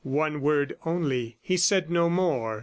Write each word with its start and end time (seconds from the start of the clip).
one 0.03 0.41
word 0.41 0.75
only. 0.83 1.37
He 1.43 1.55
said 1.57 1.91
no 1.91 2.09
more. 2.09 2.59